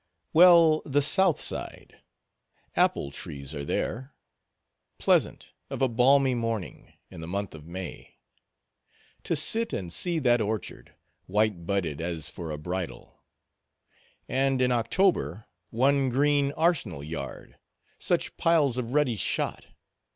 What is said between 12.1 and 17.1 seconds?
for a bridal; and, in October, one green arsenal